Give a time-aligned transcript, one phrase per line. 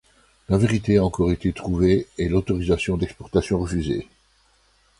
[0.49, 4.07] La vérité a encore été trouvée et l'autorisation d'exportation refusée.